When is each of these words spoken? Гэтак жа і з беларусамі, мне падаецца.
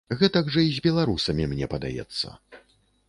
Гэтак 0.19 0.47
жа 0.55 0.63
і 0.67 0.71
з 0.77 0.81
беларусамі, 0.87 1.47
мне 1.51 1.65
падаецца. 1.75 2.27